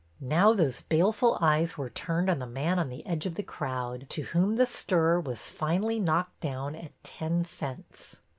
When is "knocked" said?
5.99-6.39